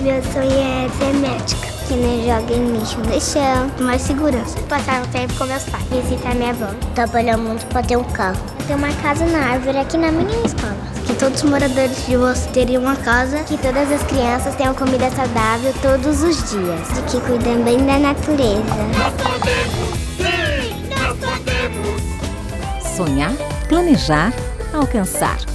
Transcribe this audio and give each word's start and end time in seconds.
Meu 0.00 0.22
sonho 0.32 0.50
é 0.50 0.88
ser 0.96 1.12
médica, 1.12 1.68
que 1.86 1.92
nem 1.92 2.24
joga 2.24 2.54
em 2.54 2.72
lixo 2.72 2.98
no 3.00 3.20
chão, 3.20 3.70
mais 3.84 4.00
segurança. 4.00 4.58
Passar 4.62 5.02
um 5.02 5.06
tempo 5.08 5.34
com 5.34 5.44
meus 5.44 5.62
pais, 5.64 5.84
visitar 5.90 6.34
minha 6.34 6.50
avó. 6.50 6.68
Trabalhar 6.94 7.36
muito 7.36 7.66
para 7.66 7.82
ter 7.82 7.98
um 7.98 8.04
carro. 8.04 8.40
Ter 8.66 8.76
uma 8.76 8.90
casa 9.02 9.26
na 9.26 9.38
árvore 9.52 9.76
aqui 9.76 9.98
na 9.98 10.10
minha 10.10 10.46
escola. 10.46 10.74
Que 11.06 11.14
todos 11.14 11.42
os 11.42 11.50
moradores 11.50 12.06
de 12.06 12.16
você 12.16 12.48
teriam 12.48 12.82
uma 12.82 12.96
casa, 12.96 13.40
que 13.40 13.58
todas 13.58 13.92
as 13.92 14.02
crianças 14.04 14.54
tenham 14.54 14.72
comida 14.74 15.10
saudável 15.10 15.74
todos 15.82 16.22
os 16.22 16.50
dias. 16.50 16.88
De 16.94 17.02
que 17.02 17.20
cuidem 17.26 17.62
bem 17.62 17.84
da 17.84 17.98
natureza. 17.98 18.62
Nós 18.96 19.12
podemos, 19.20 19.98
sim, 20.16 20.88
nós 20.88 21.18
podemos. 21.18 22.96
Sonhar, 22.96 23.32
planejar, 23.68 24.32
alcançar. 24.72 25.49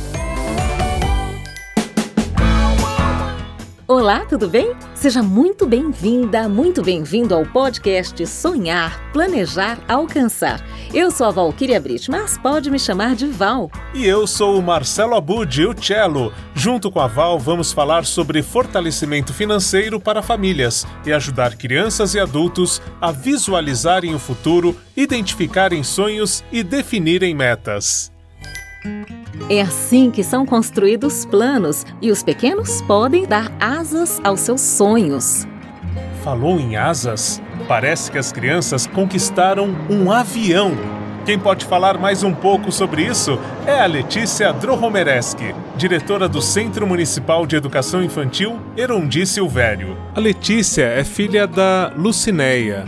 Olá, 3.88 4.26
tudo 4.26 4.50
bem? 4.50 4.76
Seja 4.96 5.22
muito 5.22 5.68
bem-vinda, 5.68 6.50
muito 6.50 6.82
bem-vindo 6.82 7.36
ao 7.36 7.46
podcast 7.46 8.26
Sonhar, 8.26 9.00
Planejar, 9.14 9.80
Alcançar. 9.88 10.60
Eu 10.92 11.12
sou 11.12 11.28
a 11.28 11.30
Valquíria 11.30 11.80
Brit, 11.80 12.10
mas 12.10 12.36
pode 12.36 12.72
me 12.72 12.80
chamar 12.80 13.14
de 13.14 13.28
Val. 13.28 13.70
E 13.94 14.04
eu 14.04 14.26
sou 14.26 14.58
o 14.58 14.64
Marcelo 14.64 15.14
Abud, 15.14 15.68
o 15.68 15.76
Cello. 15.80 16.34
Junto 16.56 16.90
com 16.90 17.00
a 17.00 17.06
Val, 17.06 17.38
vamos 17.38 17.72
falar 17.72 18.06
sobre 18.06 18.42
fortalecimento 18.42 19.32
financeiro 19.36 20.00
para 20.00 20.24
famílias 20.24 20.84
e 21.06 21.14
ajudar 21.14 21.56
crianças 21.56 22.16
e 22.16 22.20
adultos 22.20 22.82
a 23.00 23.12
visualizarem 23.12 24.16
o 24.16 24.20
futuro, 24.20 24.76
identificarem 24.98 25.84
sonhos 25.84 26.44
e 26.52 26.64
definirem 26.64 27.36
metas. 27.36 28.12
É 29.50 29.62
assim 29.62 30.10
que 30.10 30.24
são 30.24 30.46
construídos 30.46 31.26
planos 31.26 31.86
e 32.02 32.12
os 32.12 32.24
pequenos 32.24 32.82
podem 32.82 33.26
dar 33.26 33.52
asas 33.60 34.20
aos 34.24 34.40
seus 34.40 34.62
sonhos. 34.62 35.48
Falou 36.24 36.60
em 36.60 36.76
asas? 36.76 37.42
Parece 37.68 38.12
que 38.12 38.18
as 38.18 38.32
crianças 38.32 38.88
conquistaram 38.88 39.76
um 39.90 40.12
avião. 40.12 40.72
Quem 41.26 41.40
pode 41.40 41.66
falar 41.66 41.98
mais 41.98 42.22
um 42.22 42.34
pouco 42.34 42.72
sobre 42.72 43.04
isso 43.04 43.40
é 43.66 43.80
a 43.80 43.86
Letícia 43.86 44.54
Drohomereski, 44.54 45.56
diretora 45.76 46.28
do 46.28 46.42
Centro 46.42 46.86
Municipal 46.86 47.48
de 47.48 47.56
Educação 47.56 48.04
Infantil 48.04 48.60
Erondi 48.78 49.26
Silvério. 49.26 49.98
A 50.16 50.20
Letícia 50.20 50.84
é 50.84 51.04
filha 51.04 51.48
da 51.48 51.92
Lucinéia, 51.96 52.86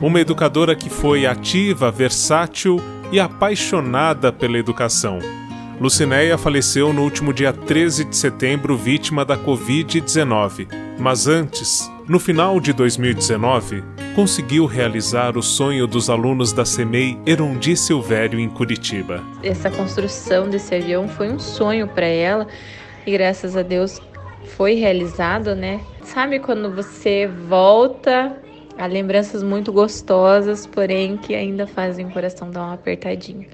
uma 0.00 0.20
educadora 0.20 0.74
que 0.74 0.88
foi 0.88 1.26
ativa, 1.26 1.90
versátil 1.90 2.80
e 3.12 3.20
apaixonada 3.20 4.32
pela 4.32 4.58
educação. 4.58 5.18
Lucinéia 5.80 6.38
faleceu 6.38 6.92
no 6.92 7.02
último 7.02 7.32
dia 7.32 7.52
13 7.52 8.04
de 8.04 8.16
setembro, 8.16 8.76
vítima 8.76 9.24
da 9.24 9.36
Covid-19. 9.36 10.68
Mas 10.98 11.26
antes, 11.26 11.90
no 12.08 12.20
final 12.20 12.60
de 12.60 12.72
2019, 12.72 13.82
conseguiu 14.14 14.66
realizar 14.66 15.36
o 15.36 15.42
sonho 15.42 15.86
dos 15.86 16.08
alunos 16.08 16.52
da 16.52 16.64
CEMEI 16.64 17.18
Erondi 17.26 17.76
Silvério 17.76 18.38
em 18.38 18.48
Curitiba. 18.48 19.22
Essa 19.42 19.68
construção 19.68 20.48
desse 20.48 20.74
avião 20.76 21.08
foi 21.08 21.28
um 21.28 21.40
sonho 21.40 21.88
para 21.88 22.06
ela 22.06 22.46
e 23.04 23.10
graças 23.10 23.56
a 23.56 23.62
Deus 23.62 24.00
foi 24.56 24.74
realizado, 24.74 25.56
né? 25.56 25.80
Sabe 26.02 26.38
quando 26.38 26.72
você 26.72 27.26
volta 27.48 28.36
a 28.78 28.86
lembranças 28.86 29.42
muito 29.42 29.72
gostosas, 29.72 30.66
porém 30.66 31.16
que 31.16 31.34
ainda 31.34 31.66
fazem 31.66 32.06
o 32.06 32.10
coração 32.10 32.50
dar 32.50 32.62
uma 32.62 32.74
apertadinha. 32.74 33.48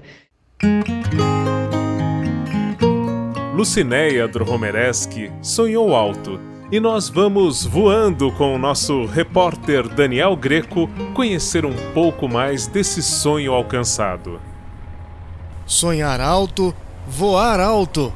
Lucinéia 3.53 4.29
Drohomereski 4.29 5.29
sonhou 5.41 5.93
alto 5.93 6.39
e 6.71 6.79
nós 6.79 7.09
vamos 7.09 7.65
voando 7.65 8.31
com 8.31 8.55
o 8.55 8.57
nosso 8.57 9.05
repórter 9.05 9.89
Daniel 9.89 10.37
Greco 10.37 10.89
conhecer 11.13 11.65
um 11.65 11.75
pouco 11.93 12.29
mais 12.29 12.65
desse 12.65 13.03
sonho 13.03 13.51
alcançado. 13.51 14.39
Sonhar 15.65 16.21
alto, 16.21 16.73
voar 17.05 17.59
alto. 17.59 18.13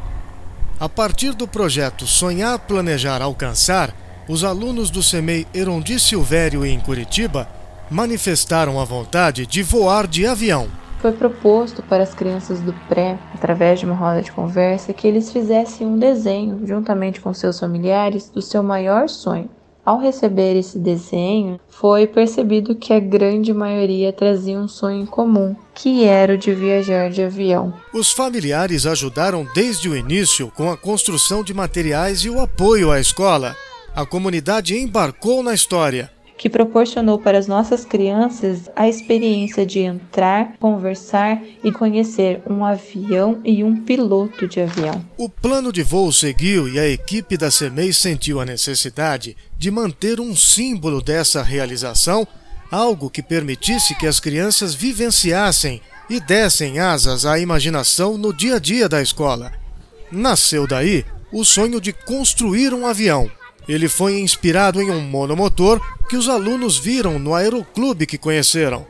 A 0.79 0.87
partir 0.87 1.33
do 1.33 1.45
projeto 1.45 2.07
Sonhar, 2.07 2.57
Planejar, 2.59 3.21
Alcançar, 3.21 3.93
os 4.29 4.41
alunos 4.41 4.89
do 4.89 5.03
CEMEI 5.03 5.45
Erondi 5.53 5.99
Silvério 5.99 6.65
em 6.65 6.79
Curitiba 6.79 7.45
manifestaram 7.91 8.79
a 8.79 8.85
vontade 8.85 9.45
de 9.45 9.61
voar 9.61 10.07
de 10.07 10.25
avião 10.25 10.69
foi 10.99 11.11
proposto 11.11 11.83
para 11.83 12.03
as 12.03 12.13
crianças 12.13 12.61
do 12.61 12.73
pré, 12.87 13.17
através 13.33 13.79
de 13.79 13.85
uma 13.85 13.95
roda 13.95 14.21
de 14.21 14.31
conversa, 14.31 14.93
que 14.93 15.07
eles 15.07 15.31
fizessem 15.31 15.85
um 15.85 15.97
desenho, 15.97 16.65
juntamente 16.65 17.21
com 17.21 17.33
seus 17.33 17.59
familiares, 17.59 18.29
do 18.29 18.41
seu 18.41 18.63
maior 18.63 19.07
sonho. 19.09 19.49
Ao 19.85 19.99
receber 19.99 20.57
esse 20.57 20.79
desenho, 20.79 21.59
foi 21.67 22.07
percebido 22.07 22.73
que 22.73 22.91
a 22.91 22.99
grande 22.99 23.53
maioria 23.53 24.11
trazia 24.11 24.57
um 24.57 24.67
sonho 24.67 25.03
em 25.03 25.05
comum, 25.05 25.55
que 25.75 26.03
era 26.03 26.33
o 26.33 26.37
de 26.37 26.51
viajar 26.55 27.11
de 27.11 27.21
avião. 27.21 27.71
Os 27.93 28.11
familiares 28.11 28.87
ajudaram 28.87 29.45
desde 29.53 29.87
o 29.87 29.95
início 29.95 30.51
com 30.55 30.71
a 30.71 30.77
construção 30.77 31.43
de 31.43 31.53
materiais 31.53 32.21
e 32.21 32.31
o 32.31 32.41
apoio 32.41 32.89
à 32.89 32.99
escola. 32.99 33.55
A 33.95 34.07
comunidade 34.07 34.75
embarcou 34.75 35.43
na 35.43 35.53
história 35.53 36.14
que 36.37 36.49
proporcionou 36.49 37.17
para 37.17 37.37
as 37.37 37.47
nossas 37.47 37.85
crianças 37.85 38.69
a 38.75 38.87
experiência 38.87 39.65
de 39.65 39.79
entrar, 39.79 40.53
conversar 40.59 41.41
e 41.63 41.71
conhecer 41.71 42.41
um 42.47 42.65
avião 42.65 43.39
e 43.43 43.63
um 43.63 43.83
piloto 43.83 44.47
de 44.47 44.61
avião. 44.61 45.03
O 45.17 45.29
plano 45.29 45.71
de 45.71 45.81
voo 45.81 46.11
seguiu 46.11 46.67
e 46.67 46.77
a 46.77 46.87
equipe 46.87 47.37
da 47.37 47.49
CEMEI 47.49 47.93
sentiu 47.93 48.41
a 48.41 48.45
necessidade 48.45 49.37
de 49.57 49.71
manter 49.71 50.19
um 50.19 50.35
símbolo 50.35 51.01
dessa 51.01 51.41
realização, 51.41 52.27
algo 52.69 53.09
que 53.09 53.21
permitisse 53.21 53.95
que 53.95 54.07
as 54.07 54.19
crianças 54.19 54.75
vivenciassem 54.75 55.81
e 56.09 56.19
dessem 56.19 56.79
asas 56.79 57.25
à 57.25 57.39
imaginação 57.39 58.17
no 58.17 58.33
dia 58.33 58.55
a 58.55 58.59
dia 58.59 58.89
da 58.89 59.01
escola. 59.01 59.51
Nasceu 60.11 60.67
daí 60.67 61.05
o 61.31 61.43
sonho 61.43 61.81
de 61.81 61.91
construir 61.91 62.73
um 62.73 62.85
avião 62.85 63.29
ele 63.67 63.87
foi 63.87 64.19
inspirado 64.19 64.81
em 64.81 64.91
um 64.91 65.01
monomotor 65.01 65.81
que 66.07 66.15
os 66.15 66.29
alunos 66.29 66.77
viram 66.77 67.17
no 67.17 67.33
aeroclube 67.33 68.05
que 68.05 68.17
conheceram. 68.17 68.85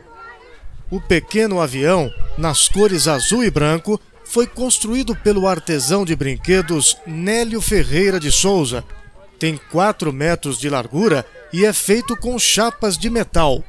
O 0.90 1.00
pequeno 1.00 1.60
avião, 1.60 2.10
nas 2.38 2.68
cores 2.68 3.08
azul 3.08 3.42
e 3.42 3.50
branco, 3.50 4.00
foi 4.24 4.46
construído 4.46 5.16
pelo 5.16 5.46
artesão 5.46 6.04
de 6.04 6.14
brinquedos 6.14 6.96
Nélio 7.06 7.60
Ferreira 7.60 8.20
de 8.20 8.30
Souza. 8.30 8.84
Tem 9.38 9.58
4 9.70 10.12
metros 10.12 10.58
de 10.58 10.68
largura 10.68 11.24
e 11.52 11.64
é 11.64 11.72
feito 11.72 12.16
com 12.16 12.38
chapas 12.38 12.98
de 12.98 13.08
metal. 13.08 13.64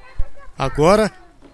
Agora, 0.58 1.12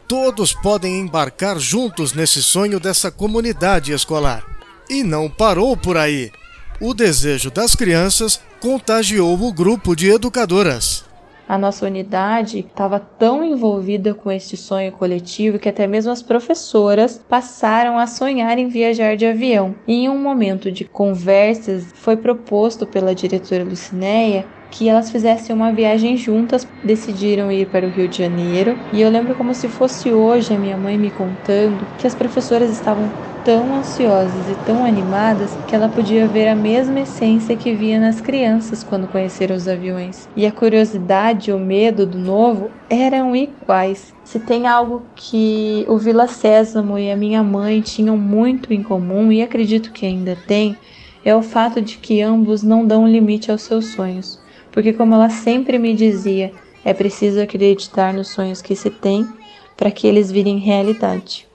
todos 0.08 0.54
podem 0.54 1.00
embarcar 1.00 1.60
juntos 1.60 2.14
nesse 2.14 2.42
sonho 2.42 2.80
dessa 2.80 3.12
comunidade 3.12 3.92
escolar. 3.92 4.44
E 4.90 5.04
não 5.04 5.30
parou 5.30 5.76
por 5.76 5.98
aí. 5.98 6.32
O 6.80 6.94
desejo 6.94 7.50
das 7.50 7.76
crianças 7.76 8.40
contagiou 8.64 9.38
o 9.42 9.52
grupo 9.52 9.94
de 9.94 10.10
educadoras. 10.10 11.04
A 11.50 11.58
nossa 11.58 11.86
unidade 11.86 12.60
estava 12.60 12.98
tão 12.98 13.44
envolvida 13.44 14.14
com 14.14 14.32
este 14.32 14.56
sonho 14.56 14.90
coletivo 14.94 15.60
que 15.60 15.68
até 15.68 15.86
mesmo 15.86 16.14
as 16.14 16.22
professoras 16.22 17.22
passaram 17.28 18.00
a 18.00 18.08
sonhar 18.08 18.58
em 18.58 18.70
viajar 18.70 19.18
de 19.18 19.26
avião. 19.26 19.76
E 19.86 20.06
em 20.06 20.10
um 20.10 20.18
momento 20.18 20.72
de 20.72 20.86
conversas, 20.86 21.88
foi 21.94 22.16
proposto 22.16 22.88
pela 22.88 23.14
diretora 23.14 23.66
Lucinéia 23.66 24.46
que 24.72 24.88
elas 24.88 25.12
fizessem 25.12 25.54
uma 25.54 25.74
viagem 25.74 26.16
juntas, 26.16 26.66
decidiram 26.84 27.52
ir 27.52 27.68
para 27.68 27.86
o 27.86 27.90
Rio 27.90 28.08
de 28.08 28.20
Janeiro. 28.20 28.80
E 28.94 29.02
eu 29.02 29.10
lembro 29.10 29.36
como 29.36 29.54
se 29.54 29.68
fosse 29.68 30.10
hoje 30.10 30.54
a 30.54 30.58
minha 30.58 30.78
mãe 30.78 30.98
me 30.98 31.12
contando 31.12 31.86
que 32.00 32.08
as 32.08 32.16
professoras 32.16 32.72
estavam 32.72 33.12
tão 33.44 33.76
ansiosas 33.76 34.50
e 34.50 34.56
tão 34.66 34.86
animadas 34.86 35.58
que 35.68 35.76
ela 35.76 35.90
podia 35.90 36.28
ver 36.28 36.48
a 36.48 36.56
mesma 36.56 37.02
essência 37.02 37.58
que 37.58 37.74
via 37.74 38.00
nas 38.00 38.22
crianças 38.22 38.84
quando 38.84 39.08
conheceram 39.08 39.56
os 39.56 39.68
aviões. 39.68 40.30
E 40.36 40.46
a 40.46 40.52
curiosidade 40.52 41.50
e 41.50 41.54
o 41.54 41.60
medo 41.60 42.06
do 42.06 42.18
novo 42.18 42.72
eram 42.90 43.36
iguais. 43.36 44.14
Se 44.24 44.40
tem 44.40 44.66
algo 44.66 45.04
que 45.16 45.86
o 45.90 45.98
Vila 45.98 46.28
Sésamo 46.28 46.98
e 46.98 47.12
a 47.12 47.18
minha 47.18 47.44
mãe 47.44 47.82
tinham 47.82 48.18
muito 48.18 48.74
em 48.74 48.82
comum, 48.82 49.32
e 49.32 49.42
acredito 49.42 49.92
que 49.92 50.06
ainda 50.06 50.38
tem, 50.48 50.78
é 51.26 51.36
o 51.36 51.42
fato 51.42 51.82
de 51.82 51.98
que 51.98 52.22
ambos 52.22 52.64
não 52.64 52.86
dão 52.86 53.08
limite 53.08 53.52
aos 53.52 53.62
seus 53.62 53.88
sonhos. 53.88 54.40
Porque, 54.72 54.94
como 54.94 55.14
ela 55.14 55.30
sempre 55.30 55.78
me 55.78 55.94
dizia, 55.94 56.52
é 56.84 56.94
preciso 56.94 57.42
acreditar 57.42 58.14
nos 58.14 58.30
sonhos 58.30 58.62
que 58.62 58.76
se 58.76 58.90
tem 58.90 59.28
para 59.76 59.92
que 59.92 60.08
eles 60.08 60.32
virem 60.32 60.58
realidade. 60.58 61.48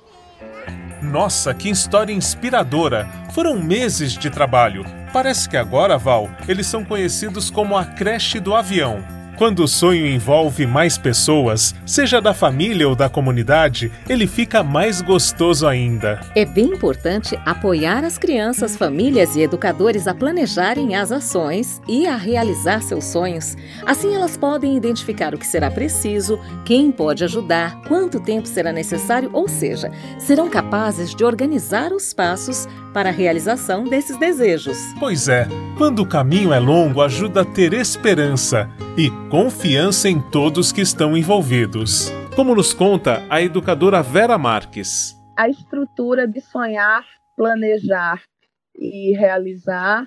Nossa, 1.00 1.54
que 1.54 1.70
história 1.70 2.12
inspiradora! 2.12 3.08
Foram 3.32 3.58
meses 3.58 4.12
de 4.12 4.28
trabalho. 4.28 4.84
Parece 5.12 5.48
que 5.48 5.56
agora, 5.56 5.96
Val, 5.96 6.28
eles 6.48 6.66
são 6.66 6.84
conhecidos 6.84 7.50
como 7.50 7.76
a 7.76 7.84
creche 7.84 8.40
do 8.40 8.54
avião. 8.54 9.17
Quando 9.38 9.60
o 9.60 9.68
sonho 9.68 10.04
envolve 10.04 10.66
mais 10.66 10.98
pessoas, 10.98 11.72
seja 11.86 12.20
da 12.20 12.34
família 12.34 12.88
ou 12.88 12.96
da 12.96 13.08
comunidade, 13.08 13.88
ele 14.08 14.26
fica 14.26 14.64
mais 14.64 15.00
gostoso 15.00 15.64
ainda. 15.64 16.20
É 16.34 16.44
bem 16.44 16.64
importante 16.64 17.38
apoiar 17.46 18.04
as 18.04 18.18
crianças, 18.18 18.76
famílias 18.76 19.36
e 19.36 19.42
educadores 19.42 20.08
a 20.08 20.14
planejarem 20.14 20.96
as 20.96 21.12
ações 21.12 21.80
e 21.86 22.04
a 22.04 22.16
realizar 22.16 22.82
seus 22.82 23.04
sonhos. 23.04 23.56
Assim, 23.86 24.12
elas 24.12 24.36
podem 24.36 24.76
identificar 24.76 25.32
o 25.32 25.38
que 25.38 25.46
será 25.46 25.70
preciso, 25.70 26.40
quem 26.64 26.90
pode 26.90 27.22
ajudar, 27.22 27.80
quanto 27.82 28.18
tempo 28.18 28.48
será 28.48 28.72
necessário, 28.72 29.30
ou 29.32 29.46
seja, 29.46 29.92
serão 30.18 30.50
capazes 30.50 31.14
de 31.14 31.22
organizar 31.22 31.92
os 31.92 32.12
passos 32.12 32.66
para 32.92 33.10
a 33.10 33.12
realização 33.12 33.84
desses 33.84 34.18
desejos. 34.18 34.78
Pois 34.98 35.28
é, 35.28 35.46
quando 35.76 36.00
o 36.00 36.06
caminho 36.06 36.52
é 36.52 36.58
longo, 36.58 37.00
ajuda 37.00 37.42
a 37.42 37.44
ter 37.44 37.72
esperança 37.72 38.68
e 38.98 39.12
confiança 39.30 40.08
em 40.08 40.20
todos 40.20 40.72
que 40.72 40.80
estão 40.80 41.16
envolvidos. 41.16 42.10
Como 42.34 42.52
nos 42.52 42.74
conta 42.74 43.24
a 43.30 43.40
educadora 43.40 44.02
Vera 44.02 44.36
Marques. 44.36 45.16
A 45.36 45.48
estrutura 45.48 46.26
de 46.26 46.40
sonhar, 46.40 47.06
planejar 47.36 48.20
e 48.74 49.16
realizar, 49.16 50.04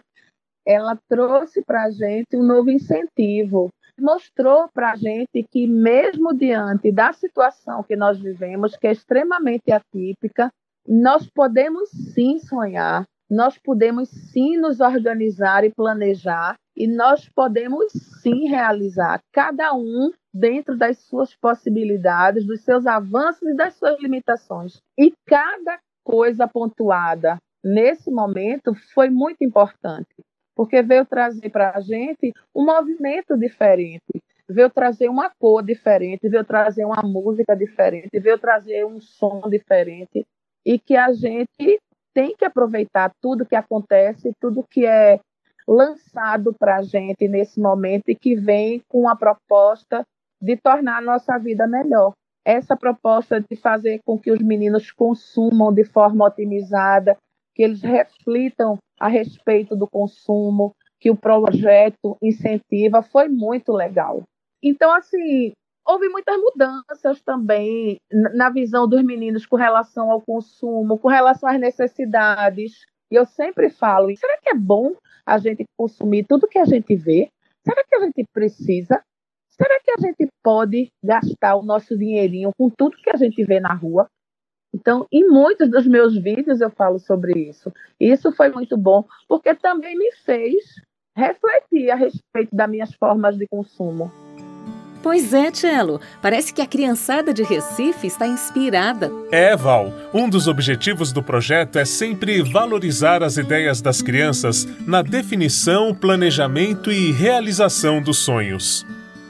ela 0.68 1.00
trouxe 1.08 1.64
para 1.64 1.86
a 1.86 1.90
gente 1.90 2.36
um 2.36 2.46
novo 2.46 2.70
incentivo. 2.70 3.70
Mostrou 3.98 4.68
para 4.74 4.92
a 4.92 4.96
gente 4.98 5.42
que, 5.50 5.66
mesmo 5.68 6.34
diante 6.34 6.92
da 6.92 7.14
situação 7.14 7.84
que 7.84 7.96
nós 7.96 8.20
vivemos, 8.20 8.76
que 8.76 8.88
é 8.88 8.92
extremamente 8.92 9.72
atípica, 9.72 10.50
nós 10.86 11.30
podemos 11.34 11.90
sim 12.14 12.40
sonhar, 12.40 13.06
nós 13.30 13.58
podemos 13.58 14.10
sim 14.10 14.58
nos 14.58 14.82
organizar 14.82 15.64
e 15.64 15.72
planejar, 15.74 16.56
e 16.76 16.88
nós 16.88 17.28
podemos 17.30 17.92
sim 18.22 18.48
realizar, 18.48 19.22
cada 19.32 19.74
um 19.74 20.12
dentro 20.34 20.78
das 20.78 20.98
suas 21.00 21.36
possibilidades, 21.36 22.46
dos 22.46 22.62
seus 22.62 22.86
avanços 22.86 23.48
e 23.50 23.56
das 23.56 23.76
suas 23.76 24.00
limitações. 24.00 24.82
E 24.98 25.14
cada 25.26 25.80
coisa 26.04 26.48
pontuada 26.48 27.38
nesse 27.64 28.10
momento 28.10 28.74
foi 28.94 29.10
muito 29.10 29.44
importante, 29.44 30.16
porque 30.56 30.82
veio 30.82 31.06
trazer 31.06 31.50
para 31.50 31.76
a 31.76 31.82
gente 31.82 32.34
um 32.56 32.66
movimento 32.66 33.38
diferente, 33.38 34.22
veio 34.50 34.70
trazer 34.70 35.10
uma 35.10 35.30
cor 35.40 35.64
diferente, 35.64 36.28
veio 36.28 36.44
trazer 36.44 36.86
uma 36.86 37.02
música 37.04 37.56
diferente, 37.56 38.20
veio 38.20 38.38
trazer 38.40 38.86
um 38.86 39.00
som 39.00 39.42
diferente 39.50 40.26
e 40.66 40.80
que 40.80 40.96
a 40.96 41.12
gente 41.14 41.80
tem 42.14 42.36
que 42.36 42.46
aproveitar 42.46 43.12
tudo 43.22 43.46
que 43.46 43.56
acontece, 43.56 44.34
tudo 44.40 44.66
que 44.70 44.86
é 44.86 45.20
lançado 45.68 46.54
para 46.58 46.78
a 46.78 46.82
gente 46.82 47.28
nesse 47.28 47.60
momento 47.60 48.10
e 48.10 48.16
que 48.16 48.36
vem 48.36 48.82
com 48.88 49.08
a 49.08 49.16
proposta 49.16 50.04
de 50.42 50.58
tornar 50.58 50.98
a 50.98 51.02
nossa 51.02 51.38
vida 51.38 51.68
melhor. 51.68 52.14
Essa 52.44 52.76
proposta 52.76 53.40
de 53.40 53.56
fazer 53.56 54.00
com 54.04 54.18
que 54.18 54.32
os 54.32 54.40
meninos 54.40 54.92
consumam 54.92 55.72
de 55.72 55.84
forma 55.84 56.26
otimizada, 56.26 57.16
que 57.54 57.62
eles 57.62 57.82
reflitam 57.82 58.78
a 59.00 59.08
respeito 59.08 59.76
do 59.76 59.88
consumo, 59.88 60.74
que 61.00 61.12
o 61.12 61.16
projeto 61.16 62.18
incentiva, 62.22 63.02
foi 63.04 63.28
muito 63.28 63.72
legal. 63.72 64.24
Então, 64.64 64.92
assim, 64.94 65.52
houve 65.86 66.08
muitas 66.10 66.38
mudanças 66.38 67.22
também 67.22 67.98
na 68.12 68.50
visão 68.50 68.88
dos 68.88 69.04
meninos 69.04 69.46
com 69.46 69.56
relação 69.56 70.12
ao 70.12 70.22
consumo, 70.22 70.98
com 70.98 71.08
relação 71.08 71.50
às 71.50 71.60
necessidades. 71.60 72.86
E 73.12 73.16
eu 73.16 73.26
sempre 73.26 73.70
falo: 73.70 74.16
será 74.16 74.38
que 74.42 74.50
é 74.50 74.56
bom 74.56 74.94
a 75.26 75.38
gente 75.38 75.66
consumir 75.78 76.26
tudo 76.28 76.48
que 76.48 76.60
a 76.60 76.66
gente 76.66 76.96
vê? 76.96 77.30
Será 77.64 77.84
que 77.84 77.96
a 77.96 78.00
gente 78.02 78.26
precisa? 78.34 79.02
Será 79.50 79.80
que 79.80 79.92
a 79.92 80.02
gente 80.02 80.28
pode 80.44 80.90
gastar 81.04 81.56
o 81.56 81.64
nosso 81.64 81.98
dinheirinho 81.98 82.52
com 82.58 82.70
tudo 82.70 82.98
que 82.98 83.10
a 83.10 83.18
gente 83.18 83.44
vê 83.44 83.60
na 83.60 83.74
rua? 83.74 84.08
Então, 84.74 85.06
em 85.12 85.28
muitos 85.28 85.70
dos 85.70 85.86
meus 85.86 86.18
vídeos 86.18 86.62
eu 86.62 86.70
falo 86.70 86.98
sobre 86.98 87.38
isso. 87.38 87.72
Isso 88.00 88.32
foi 88.32 88.50
muito 88.50 88.78
bom, 88.78 89.06
porque 89.28 89.54
também 89.54 89.98
me 89.98 90.12
fez 90.24 90.64
refletir 91.16 91.92
a 91.92 91.96
respeito 91.96 92.56
das 92.56 92.70
minhas 92.70 92.94
formas 92.96 93.38
de 93.38 93.46
consumo. 93.48 94.10
Pois 95.02 95.34
é, 95.34 95.50
Tchelo. 95.50 96.00
Parece 96.22 96.54
que 96.54 96.62
a 96.62 96.68
criançada 96.68 97.34
de 97.34 97.44
Recife 97.44 98.06
está 98.06 98.28
inspirada. 98.28 99.12
É, 99.32 99.56
Val. 99.56 99.92
Um 100.14 100.30
dos 100.30 100.48
objetivos 100.48 101.12
do 101.12 101.24
projeto 101.24 101.80
é 101.80 101.86
sempre 101.86 102.42
valorizar 102.44 103.24
as 103.24 103.38
ideias 103.38 103.82
das 103.82 104.02
crianças 104.02 104.68
na 104.86 105.02
definição, 105.02 105.94
planejamento 105.94 106.92
e 106.92 107.12
realização 107.12 108.02
dos 108.02 108.20
sonhos. 108.20 108.86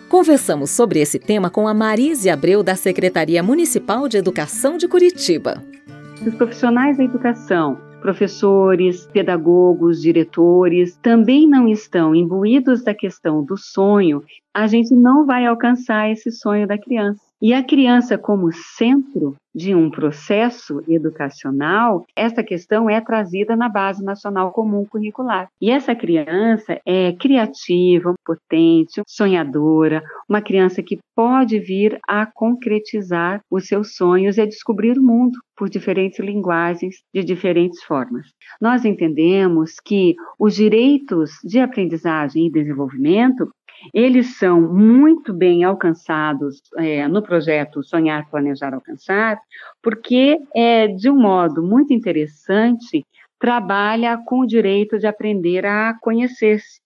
Conversamos 0.09 0.71
sobre 0.71 0.99
esse 0.99 1.17
tema 1.17 1.49
com 1.49 1.69
a 1.69 1.73
Marise 1.73 2.29
Abreu, 2.29 2.61
da 2.61 2.75
Secretaria 2.75 3.41
Municipal 3.41 4.09
de 4.09 4.17
Educação 4.17 4.75
de 4.75 4.85
Curitiba. 4.85 5.63
Os 6.25 6.35
profissionais 6.35 6.97
da 6.97 7.05
educação 7.05 7.79
professores, 8.01 9.05
pedagogos, 9.07 10.01
diretores 10.01 10.97
também 10.97 11.47
não 11.47 11.67
estão 11.67 12.13
imbuídos 12.13 12.83
da 12.83 12.93
questão 12.93 13.43
do 13.43 13.55
sonho, 13.55 14.23
a 14.53 14.67
gente 14.67 14.93
não 14.93 15.25
vai 15.25 15.45
alcançar 15.45 16.11
esse 16.11 16.31
sonho 16.31 16.67
da 16.67 16.77
criança. 16.77 17.30
E 17.41 17.55
a 17.55 17.63
criança, 17.63 18.19
como 18.19 18.51
centro 18.51 19.35
de 19.53 19.73
um 19.73 19.89
processo 19.89 20.81
educacional, 20.87 22.05
essa 22.15 22.43
questão 22.43 22.89
é 22.89 23.01
trazida 23.01 23.55
na 23.55 23.67
Base 23.67 24.03
Nacional 24.03 24.51
Comum 24.51 24.85
Curricular. 24.85 25.47
E 25.59 25.71
essa 25.71 25.95
criança 25.95 26.79
é 26.85 27.11
criativa, 27.13 28.13
potente, 28.23 29.01
sonhadora, 29.07 30.03
uma 30.29 30.41
criança 30.41 30.83
que 30.83 30.99
pode 31.15 31.59
vir 31.59 31.99
a 32.07 32.25
concretizar 32.25 33.41
os 33.49 33.67
seus 33.67 33.95
sonhos 33.95 34.37
e 34.37 34.41
a 34.41 34.45
descobrir 34.45 34.97
o 34.97 35.03
mundo 35.03 35.37
por 35.57 35.69
diferentes 35.69 36.19
linguagens, 36.19 37.03
de 37.13 37.23
diferentes 37.23 37.83
formas. 37.83 38.27
Nós 38.59 38.85
entendemos 38.85 39.75
que 39.83 40.15
os 40.39 40.55
direitos 40.55 41.31
de 41.43 41.59
aprendizagem 41.59 42.47
e 42.47 42.51
desenvolvimento 42.51 43.49
eles 43.93 44.37
são 44.37 44.61
muito 44.61 45.33
bem 45.33 45.63
alcançados 45.63 46.61
é, 46.77 47.07
no 47.07 47.21
projeto 47.21 47.83
Sonhar, 47.83 48.29
Planejar, 48.29 48.73
Alcançar, 48.73 49.39
porque, 49.81 50.37
é, 50.55 50.87
de 50.87 51.09
um 51.09 51.19
modo 51.19 51.63
muito 51.63 51.93
interessante, 51.93 53.05
trabalha 53.39 54.17
com 54.25 54.41
o 54.41 54.47
direito 54.47 54.99
de 54.99 55.07
aprender 55.07 55.65
a 55.65 55.95
conhecer-se. 55.99 56.79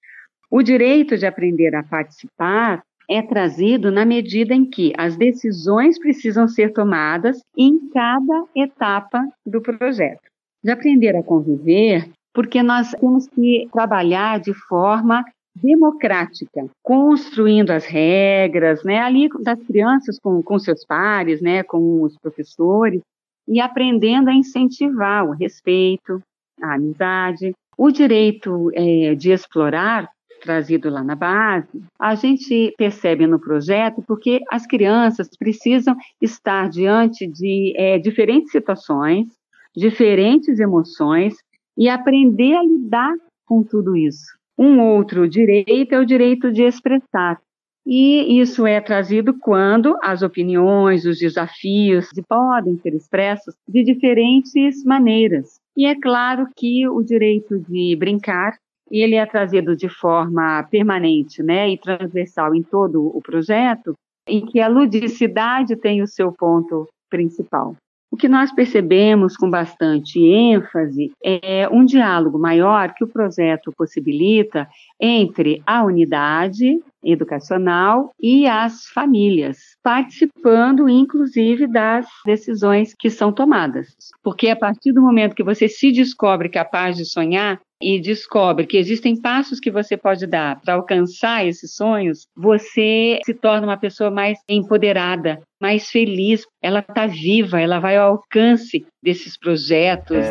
O 0.50 0.63
direito 0.63 1.18
de 1.18 1.25
aprender 1.25 1.75
a 1.75 1.83
participar 1.83 2.81
é 3.09 3.21
trazido 3.21 3.92
na 3.92 4.06
medida 4.06 4.53
em 4.53 4.65
que 4.65 4.94
as 4.97 5.15
decisões 5.18 6.00
precisam 6.00 6.47
ser 6.47 6.71
tomadas 6.74 7.42
em 7.57 7.89
cada 7.89 8.45
etapa 8.56 9.27
do 9.45 9.62
projeto. 9.62 10.21
De 10.63 10.71
aprender 10.71 11.15
a 11.15 11.21
conviver, 11.21 12.09
porque 12.33 12.63
nós 12.63 12.92
temos 12.92 13.27
que 13.27 13.68
trabalhar 13.71 14.39
de 14.39 14.53
forma 14.53 15.24
democrática, 15.56 16.68
construindo 16.84 17.72
as 17.72 17.86
regras, 17.86 18.84
né, 18.84 19.00
ali 19.00 19.30
das 19.42 19.62
crianças 19.64 20.19
com, 20.19 20.42
com 20.44 20.59
seus 20.59 20.85
pares, 20.85 21.42
né, 21.42 21.64
com 21.64 22.02
os 22.02 22.18
professores, 22.18 23.02
e 23.47 23.59
aprendendo 23.59 24.30
a 24.30 24.33
incentivar 24.33 25.26
o 25.26 25.31
respeito, 25.31 26.21
a 26.62 26.76
amizade, 26.76 27.54
o 27.78 27.92
direito 27.92 28.71
é, 28.74 29.16
de 29.16 29.31
explorar, 29.31 30.09
trazido 30.42 30.90
lá 30.90 31.04
na 31.04 31.16
base, 31.16 31.81
a 32.00 32.14
gente 32.14 32.74
percebe 32.78 33.26
no 33.26 33.40
projeto 33.40 34.04
porque 34.06 34.42
as 34.52 34.68
crianças 34.68 35.30
precisam 35.38 35.95
estar 36.21 36.69
diante 36.69 37.26
de 37.26 37.74
é, 37.76 37.97
diferentes 37.97 38.52
situações, 38.52 39.28
diferentes 39.76 40.59
emoções 40.59 41.35
e 41.78 41.90
aprender 41.90 42.56
a 42.56 42.64
lidar 42.64 43.14
com 43.45 43.64
tudo 43.64 43.95
isso. 43.95 44.35
Um 44.57 44.80
outro 44.80 45.28
direito 45.28 45.94
é 45.94 46.00
o 46.00 46.06
direito 46.06 46.52
de 46.52 46.64
expressar. 46.64 47.40
E 47.85 48.40
isso 48.40 48.66
é 48.66 48.81
trazido 48.81 49.38
quando 49.40 49.95
as 50.02 50.24
opiniões, 50.24 51.06
os 51.06 51.19
desafios 51.19 52.09
podem 52.28 52.78
ser 52.78 52.95
expressos 52.95 53.54
de 53.68 53.83
diferentes 53.83 54.83
maneiras. 54.83 55.59
E 55.78 55.85
é 55.85 55.94
claro 55.94 56.47
que 56.56 56.88
o 56.88 57.04
direito 57.04 57.59
de 57.59 57.95
brincar 57.95 58.57
ele 58.90 59.16
é 59.16 59.26
trazido 59.26 59.76
de 59.76 59.90
forma 59.90 60.64
permanente 60.69 61.42
né, 61.42 61.69
e 61.69 61.78
transversal 61.78 62.54
em 62.54 62.62
todo 62.62 63.06
o 63.16 63.21
projeto, 63.21 63.94
em 64.28 64.45
que 64.45 64.59
a 64.59 64.68
ludicidade 64.68 65.76
tem 65.76 66.02
o 66.02 66.07
seu 66.07 66.31
ponto 66.31 66.88
principal. 67.09 67.76
O 68.16 68.18
que 68.18 68.30
nós 68.30 68.50
percebemos 68.50 69.36
com 69.36 69.50
bastante 69.50 70.22
ênfase 70.24 71.12
é 71.22 71.68
um 71.68 71.84
diálogo 71.84 72.40
maior 72.40 72.94
que 72.94 73.04
o 73.04 73.10
projeto 73.10 73.74
possibilita 73.78 74.69
entre 74.98 75.62
a 75.68 75.84
unidade 75.84 76.80
educacional 77.06 78.09
e 78.19 78.47
as 78.47 78.88
famílias, 78.88 79.57
participando 79.83 80.90
inclusive 80.90 81.68
das 81.68 82.07
decisões 82.26 82.94
que 82.97 83.09
são 83.09 83.31
tomadas. 83.31 83.88
Porque 84.24 84.50
a 84.50 84.56
partir 84.56 84.92
do 84.92 85.02
momento 85.02 85.35
que 85.35 85.44
você 85.44 85.68
se 85.68 85.92
descobre 85.92 86.50
capaz 86.50 86.97
de 86.97 87.06
sonhar, 87.06 87.59
e 87.81 88.00
descobre 88.00 88.66
que 88.66 88.78
existem 88.78 89.19
passos 89.19 89.59
que 89.59 89.69
você 89.69 89.97
pode 89.97 90.26
dar 90.26 90.59
para 90.62 90.76
alcançar 90.76 91.45
esses 91.45 91.76
sonhos, 91.76 92.26
você 92.35 93.19
se 93.26 93.33
torna 93.33 93.68
uma 93.68 93.78
pessoa 93.78 94.09
mais 94.09 94.40
empoderada, 94.50 95.42
mais 95.62 95.90
feliz. 95.90 96.45
Ela 96.62 96.80
está 96.80 97.06
viva, 97.06 97.59
ela 97.59 97.80
vai 97.80 97.97
ao 97.97 98.14
alcance 98.14 98.85
desses 99.04 99.38
projetos. 99.38 100.26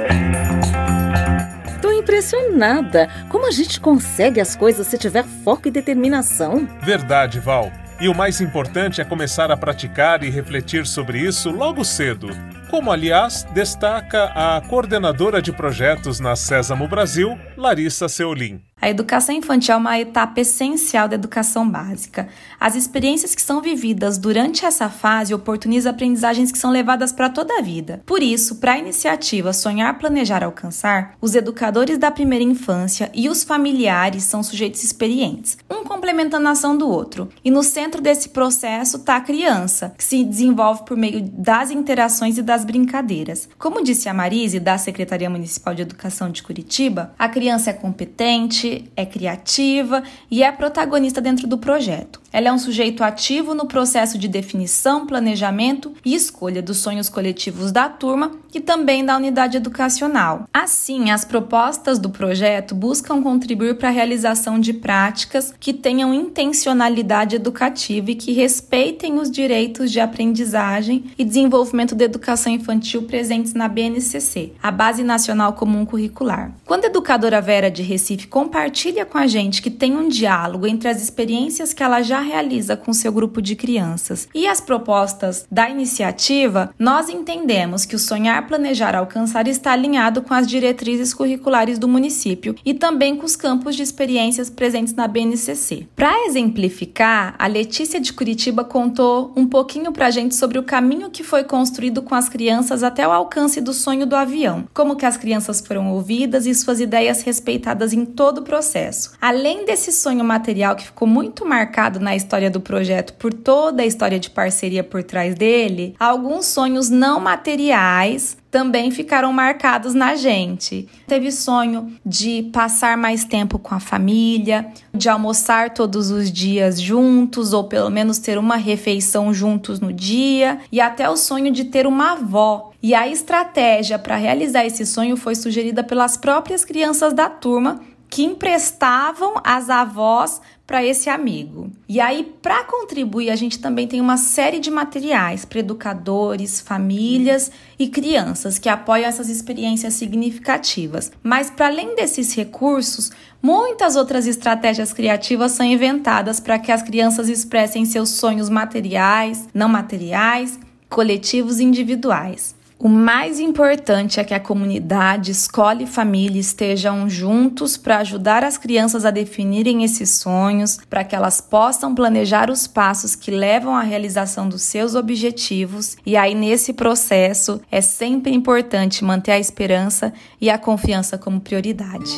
Impressionada. 2.25 3.09
Como 3.29 3.47
a 3.47 3.51
gente 3.51 3.79
consegue 3.79 4.41
as 4.41 4.57
coisas 4.57 4.87
se 4.87 4.97
tiver 4.97 5.25
foco 5.45 5.69
e 5.69 5.71
determinação? 5.71 6.67
Verdade, 6.81 7.39
Val. 7.39 7.71
E 8.01 8.09
o 8.09 8.15
mais 8.15 8.41
importante 8.41 9.01
é 9.01 9.05
começar 9.05 9.51
a 9.51 9.57
praticar 9.57 10.25
e 10.25 10.31
refletir 10.31 10.87
sobre 10.87 11.19
isso 11.19 11.51
logo 11.51 11.85
cedo. 11.85 12.29
Como, 12.71 12.91
aliás, 12.91 13.45
destaca 13.53 14.33
a 14.35 14.61
coordenadora 14.63 15.43
de 15.43 15.53
projetos 15.53 16.19
na 16.19 16.35
Sésamo 16.35 16.89
Brasil, 16.89 17.39
Larissa 17.59 18.09
Seolim. 18.09 18.63
A 18.85 18.91
educação 18.91 19.35
infantil 19.35 19.73
é 19.73 19.79
uma 19.79 19.99
etapa 19.99 20.43
essencial 20.43 21.09
da 21.09 21.15
educação 21.15 21.67
básica. 21.67 22.29
As 22.61 22.75
experiências 22.75 23.35
que 23.35 23.41
são 23.41 23.63
vividas 23.63 24.19
durante 24.19 24.67
essa 24.67 24.91
fase 24.91 25.33
oportunizam 25.33 25.91
aprendizagens 25.91 26.53
que 26.53 26.59
são 26.59 26.71
levadas 26.71 27.11
para 27.11 27.31
toda 27.31 27.57
a 27.59 27.63
vida. 27.63 28.03
Por 28.05 28.23
isso, 28.23 28.57
para 28.57 28.75
a 28.75 28.79
iniciativa 28.79 29.55
Sonhar, 29.55 29.99
Planejar, 29.99 30.45
Alcançar, 30.45 31.15
os 31.19 31.35
educadores 31.35 31.97
da 31.97 32.11
primeira 32.11 32.45
infância 32.45 33.11
e 33.15 33.27
os 33.27 33.43
familiares 33.43 34.25
são 34.25 34.43
sujeitos 34.43 34.85
experientes, 34.85 35.57
um 35.71 35.83
complementando 35.83 36.47
a 36.49 36.51
ação 36.51 36.77
do 36.77 36.87
outro. 36.87 37.31
E 37.43 37.51
no 37.51 37.63
centro 37.63 38.03
desse 38.03 38.29
processo 38.29 38.99
está 38.99 39.17
a 39.17 39.23
criança, 39.23 39.95
que 39.97 40.05
se 40.05 40.23
desenvolve 40.23 40.85
por 40.85 40.95
meio 40.95 41.23
das 41.23 41.71
interações 41.71 42.37
e 42.37 42.43
das 42.43 42.67
brincadeiras. 42.67 43.49
Como 43.59 43.83
disse 43.83 44.11
a 44.11 44.13
Marise, 44.13 44.61
da 44.61 44.77
Secretaria 44.77 45.31
Municipal 45.31 45.75
de 45.75 45.81
Educação 45.81 46.31
de 46.31 46.43
Curitiba, 46.43 47.15
a 47.19 47.31
criança 47.31 47.71
é 47.71 47.73
competente, 47.73 48.74
é 48.97 49.07
criativa 49.07 50.03
e 50.31 50.43
é 50.43 50.51
protagonista 50.51 51.21
dentro 51.21 51.47
do 51.47 51.59
projeto. 51.59 52.21
Ela 52.35 52.49
é 52.49 52.53
um 52.53 52.59
sujeito 52.59 53.05
ativo 53.05 53.55
no 53.55 53.67
processo 53.67 54.19
de 54.19 54.27
definição, 54.27 55.07
planejamento 55.07 55.93
e 56.05 56.17
escolha 56.17 56.61
dos 56.61 56.79
sonhos 56.79 57.09
coletivos 57.09 57.71
da 57.71 57.89
turma 57.89 58.33
e 58.53 58.61
também 58.61 59.05
da 59.05 59.17
unidade 59.17 59.57
educacional. 59.57 60.49
Assim, 60.53 61.13
as 61.13 61.25
propostas 61.25 61.99
do 61.99 62.11
projeto 62.11 62.75
buscam 62.75 63.23
contribuir 63.23 63.77
para 63.77 63.89
a 63.89 63.93
realização 63.93 64.59
de 64.59 64.73
práticas 64.73 65.55
que 65.61 65.73
tenham 65.73 66.13
intencionalidade 66.13 67.37
educativa 67.37 68.11
e 68.11 68.17
que 68.17 68.33
respeitem 68.33 69.19
os 69.21 69.31
direitos 69.31 69.93
de 69.93 70.01
aprendizagem 70.01 71.05
e 71.17 71.25
desenvolvimento 71.25 71.95
da 71.95 72.05
educação 72.05 72.53
infantil 72.53 73.03
presentes 73.03 73.55
na 73.55 73.69
BNCC, 73.69 74.53
a 74.61 74.73
Base 74.73 75.05
Nacional 75.05 75.53
Comum 75.53 75.87
Curricular. 75.87 76.53
Quando 76.65 76.85
a 76.85 76.89
educadora 76.89 77.41
Vera 77.41 77.71
de 77.71 77.83
Recife 77.83 78.27
compartilha 78.65 79.05
com 79.05 79.19
a 79.19 79.27
gente 79.27 79.61
que 79.61 79.71
tem 79.71 79.95
um 79.95 80.09
diálogo 80.09 80.67
entre 80.67 80.89
as 80.89 81.03
experiências 81.03 81.75
que 81.75 81.83
ela 81.83 82.01
já 82.01 82.21
realiza 82.21 82.75
com 82.75 82.95
seu 82.95 83.13
grupo 83.13 83.43
de 83.43 83.55
crianças 83.55 84.27
e 84.35 84.47
as 84.47 84.59
propostas 84.59 85.47
da 85.51 85.69
iniciativa, 85.69 86.73
nós 86.79 87.11
entendemos 87.11 87.85
que 87.85 87.95
o 87.95 87.99
sonhar, 87.99 88.47
planejar, 88.47 88.97
alcançar 88.97 89.47
está 89.49 89.73
alinhado 89.73 90.23
com 90.23 90.33
as 90.33 90.47
diretrizes 90.47 91.13
curriculares 91.13 91.79
do 91.79 91.87
município 91.87 92.55
e 92.65 92.73
também 92.73 93.17
com 93.17 93.27
os 93.27 93.37
campos 93.37 93.77
de 93.77 93.83
experiências 93.83 94.49
presentes 94.49 94.95
na 94.95 95.07
BNCC. 95.07 95.87
Para 95.95 96.25
exemplificar, 96.25 97.35
a 97.39 97.47
Letícia 97.47 98.01
de 98.01 98.15
Curitiba 98.15 98.65
contou 98.65 99.31
um 99.37 99.47
pouquinho 99.47 99.93
para 99.93 100.07
a 100.07 100.11
gente 100.11 100.35
sobre 100.35 100.59
o 100.59 100.63
caminho 100.63 101.11
que 101.11 101.23
foi 101.23 101.45
construído 101.45 102.01
com 102.01 102.15
as 102.15 102.31
crianças 102.31 102.83
até 102.83 103.07
o 103.07 103.13
alcance 103.13 103.61
do 103.61 103.75
sonho 103.75 104.07
do 104.07 104.17
avião, 104.17 104.65
como 104.73 104.97
que 104.97 105.05
as 105.05 105.19
crianças 105.19 105.61
foram 105.61 105.93
ouvidas 105.93 106.47
e 106.47 106.55
suas 106.55 106.81
ideias 106.81 107.21
respeitadas 107.21 107.93
em 107.93 108.07
todo 108.07 108.43
processo. 108.45 109.13
Além 109.21 109.65
desse 109.65 109.91
sonho 109.91 110.25
material 110.25 110.77
que 110.77 110.85
ficou 110.85 111.09
muito 111.09 111.45
marcado 111.45 111.99
na 111.99 112.15
história 112.15 112.49
do 112.49 112.61
projeto 112.61 113.15
por 113.15 113.35
toda 113.35 113.83
a 113.83 113.87
história 113.87 114.21
de 114.21 114.31
parceria 114.31 114.85
por 114.85 115.03
trás 115.03 115.35
dele, 115.35 115.97
alguns 115.99 116.47
sonhos 116.47 116.89
não 116.89 117.19
materiais 117.19 118.37
também 118.55 118.93
ficaram 118.93 119.33
marcados 119.33 119.95
na 119.95 120.15
gente. 120.15 120.89
Teve 121.09 121.33
sonho 121.33 121.93
de 122.07 122.45
passar 122.53 122.97
mais 122.97 123.25
tempo 123.25 123.59
com 123.59 123.75
a 123.75 123.81
família, 123.81 124.69
de 124.95 125.09
almoçar 125.09 125.71
todos 125.71 126.13
os 126.13 126.31
dias 126.31 126.81
juntos, 126.81 127.53
ou 127.53 127.65
pelo 127.65 127.91
menos 127.91 128.19
ter 128.19 128.39
uma 128.39 128.55
refeição 128.55 129.35
juntos 129.35 129.81
no 129.81 129.93
dia, 129.93 130.61
e 130.71 130.81
até 130.81 131.11
o 131.11 131.17
sonho 131.17 131.51
de 131.51 131.65
ter 131.65 131.85
uma 131.85 132.13
avó. 132.13 132.71
E 132.81 132.95
a 132.95 133.09
estratégia 133.09 133.99
para 133.99 134.15
realizar 134.15 134.65
esse 134.65 134.87
sonho 134.87 135.17
foi 135.17 135.35
sugerida 135.35 135.83
pelas 135.83 136.17
próprias 136.17 136.65
crianças 136.65 137.13
da 137.13 137.29
turma 137.29 137.81
que 138.15 138.23
emprestavam 138.23 139.35
as 139.43 139.69
avós 139.69 140.41
para 140.65 140.85
esse 140.85 141.11
amigo. 141.11 141.69
E 141.89 141.99
aí, 142.01 142.33
para 142.41 142.63
contribuir, 142.63 143.29
a 143.29 143.35
gente 143.35 143.59
também 143.59 143.89
tem 143.89 144.01
uma 144.01 144.17
série 144.17 144.61
de 144.61 144.71
materiais 144.71 145.45
para 145.45 145.59
educadores, 145.59 146.61
famílias 146.61 147.51
e 147.77 147.89
crianças 147.89 148.57
que 148.57 148.69
apoiam 148.69 149.09
essas 149.09 149.29
experiências 149.29 149.95
significativas. 149.95 151.11
Mas, 151.25 151.51
para 151.51 151.67
além 151.67 151.97
desses 151.97 152.33
recursos, 152.37 153.11
muitas 153.43 153.97
outras 153.97 154.29
estratégias 154.29 154.93
criativas 154.93 155.51
são 155.51 155.67
inventadas 155.67 156.39
para 156.39 156.57
que 156.57 156.71
as 156.71 156.85
crianças 156.85 157.29
expressem 157.29 157.85
seus 157.85 158.11
sonhos 158.11 158.49
materiais, 158.49 159.49
não 159.53 159.69
materiais, 159.69 160.57
coletivos 160.89 161.59
e 161.59 161.65
individuais. 161.65 162.55
O 162.85 162.89
mais 162.91 163.41
importante 163.41 164.21
é 164.21 164.25
que 164.25 164.35
a 164.35 164.39
comunidade, 164.39 165.31
escola 165.31 165.83
e 165.83 165.87
família 165.87 166.39
estejam 166.39 167.09
juntos 167.09 167.79
para 167.79 167.97
ajudar 168.01 168.45
as 168.45 168.59
crianças 168.59 169.07
a 169.07 169.11
definirem 169.11 169.83
esses 169.85 170.11
sonhos, 170.11 170.79
para 170.91 171.03
que 171.03 171.17
elas 171.17 171.41
possam 171.41 171.95
planejar 171.95 172.51
os 172.51 172.67
passos 172.67 173.17
que 173.17 173.31
levam 173.31 173.75
à 173.75 173.81
realização 173.81 174.47
dos 174.47 174.61
seus 174.61 174.95
objetivos. 174.95 175.97
E 176.05 176.15
aí, 176.15 176.35
nesse 176.35 176.75
processo, 176.75 177.59
é 177.73 177.81
sempre 177.81 178.35
importante 178.35 179.03
manter 179.03 179.33
a 179.33 179.39
esperança 179.39 180.13
e 180.39 180.51
a 180.51 180.59
confiança 180.59 181.17
como 181.17 181.41
prioridade. 181.41 182.13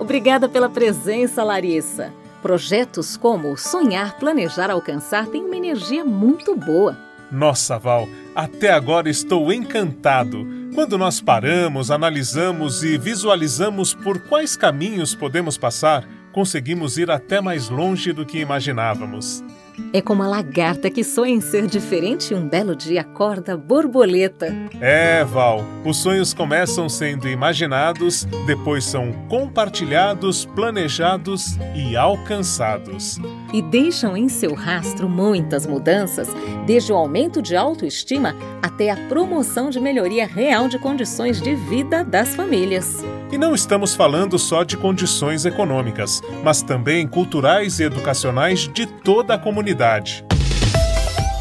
Obrigada 0.00 0.48
pela 0.48 0.70
presença, 0.70 1.44
Larissa. 1.44 2.14
Projetos 2.40 3.14
como 3.14 3.58
Sonhar, 3.58 4.18
Planejar, 4.18 4.70
Alcançar 4.70 5.26
têm 5.26 5.44
uma 5.44 5.56
energia 5.56 6.02
muito 6.02 6.56
boa. 6.56 7.07
Nossa, 7.30 7.78
Val, 7.78 8.08
até 8.34 8.70
agora 8.70 9.10
estou 9.10 9.52
encantado. 9.52 10.46
Quando 10.74 10.96
nós 10.96 11.20
paramos, 11.20 11.90
analisamos 11.90 12.82
e 12.82 12.96
visualizamos 12.96 13.92
por 13.92 14.20
quais 14.20 14.56
caminhos 14.56 15.14
podemos 15.14 15.58
passar, 15.58 16.08
conseguimos 16.32 16.96
ir 16.96 17.10
até 17.10 17.40
mais 17.40 17.68
longe 17.68 18.12
do 18.12 18.24
que 18.24 18.38
imaginávamos. 18.38 19.44
É 19.92 20.00
como 20.00 20.22
a 20.22 20.28
lagarta 20.28 20.90
que 20.90 21.02
sonha 21.02 21.34
em 21.34 21.40
ser 21.40 21.66
diferente 21.66 22.32
e 22.32 22.36
um 22.36 22.48
belo 22.48 22.74
dia 22.74 23.00
acorda 23.00 23.56
borboleta. 23.56 24.54
É, 24.80 25.24
Val, 25.24 25.64
os 25.84 25.96
sonhos 25.96 26.34
começam 26.34 26.88
sendo 26.88 27.28
imaginados, 27.28 28.24
depois 28.46 28.84
são 28.84 29.12
compartilhados, 29.28 30.44
planejados 30.44 31.56
e 31.74 31.96
alcançados. 31.96 33.18
E 33.52 33.62
deixam 33.62 34.16
em 34.16 34.28
seu 34.28 34.54
rastro 34.54 35.08
muitas 35.08 35.66
mudanças, 35.66 36.28
desde 36.66 36.92
o 36.92 36.96
aumento 36.96 37.40
de 37.40 37.56
autoestima 37.56 38.34
até 38.62 38.90
a 38.90 38.96
promoção 39.08 39.70
de 39.70 39.80
melhoria 39.80 40.26
real 40.26 40.68
de 40.68 40.78
condições 40.78 41.40
de 41.40 41.54
vida 41.54 42.04
das 42.04 42.34
famílias. 42.34 43.02
E 43.30 43.36
não 43.36 43.54
estamos 43.54 43.94
falando 43.94 44.38
só 44.38 44.64
de 44.64 44.74
condições 44.76 45.44
econômicas, 45.44 46.22
mas 46.42 46.62
também 46.62 47.06
culturais 47.06 47.78
e 47.78 47.84
educacionais 47.84 48.66
de 48.68 48.86
toda 48.86 49.34
a 49.34 49.38
comunidade. 49.38 50.24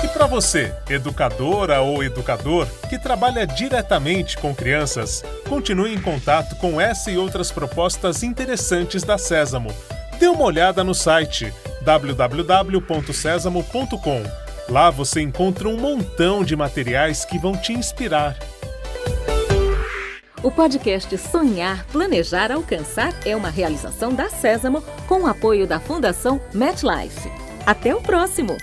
E 0.03 0.08
para 0.10 0.27
você, 0.27 0.75
educadora 0.89 1.79
ou 1.82 2.03
educador 2.03 2.67
que 2.89 3.00
trabalha 3.00 3.48
diretamente 3.48 4.38
com 4.38 4.53
crianças, 4.53 5.24
continue 5.48 5.94
em 5.94 6.01
contato 6.01 6.58
com 6.58 6.79
essa 6.79 7.10
e 7.10 7.17
outras 7.17 7.51
propostas 7.51 8.22
interessantes 8.22 9.01
da 9.03 9.17
Sésamo. 9.17 9.74
Dê 10.20 10.27
uma 10.27 10.44
olhada 10.44 10.84
no 10.84 10.94
site 10.94 11.53
www.sesamo.com. 11.84 14.24
Lá 14.70 14.89
você 14.89 15.22
encontra 15.22 15.70
um 15.70 15.77
montão 15.77 16.44
de 16.44 16.53
materiais 16.53 17.24
que 17.24 17.39
vão 17.39 17.56
te 17.56 17.72
inspirar. 17.72 18.36
O 20.44 20.51
podcast 20.51 21.17
Sonhar, 21.17 21.84
Planejar, 21.88 22.51
Alcançar 22.51 23.12
é 23.25 23.36
uma 23.36 23.50
realização 23.50 24.13
da 24.13 24.29
Sésamo 24.29 24.84
com 25.08 25.24
o 25.24 25.27
apoio 25.27 25.65
da 25.65 25.79
Fundação 25.79 26.39
MetLife. 26.53 27.29
Até 27.65 27.96
o 27.96 28.01
próximo! 28.01 28.56